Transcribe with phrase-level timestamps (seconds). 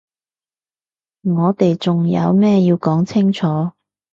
[1.21, 3.45] 我哋仲有咩要講清楚？